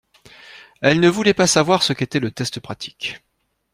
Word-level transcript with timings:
Elle 0.81 0.99
ne 0.99 1.09
voulait 1.09 1.35
pas 1.35 1.45
savoir 1.45 1.83
ce 1.83 1.93
qu’était 1.93 2.19
le 2.19 2.31
test 2.31 2.59
pratique. 2.59 3.21